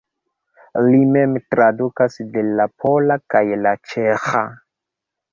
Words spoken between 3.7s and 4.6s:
ĉeĥa.